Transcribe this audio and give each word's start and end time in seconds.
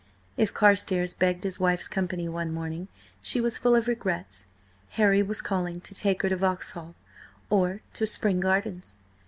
If 0.35 0.51
Carstares 0.51 1.13
begged 1.13 1.43
his 1.43 1.59
wife's 1.59 1.87
company 1.87 2.27
one 2.27 2.51
morning, 2.51 2.87
she 3.21 3.39
was 3.39 3.59
full 3.59 3.75
of 3.75 3.87
regrets: 3.87 4.47
Harry 4.97 5.21
was 5.21 5.41
calling 5.43 5.79
to 5.81 5.93
take 5.93 6.23
her 6.23 6.29
to 6.29 6.37
Vauxhall 6.37 6.95
or 7.51 7.81
to 7.93 8.07
Spring 8.07 8.39
Gardens. 8.39 8.97